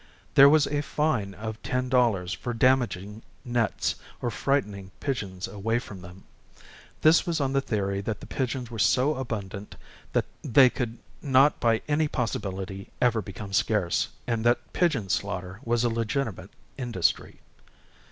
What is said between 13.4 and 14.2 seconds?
scarce,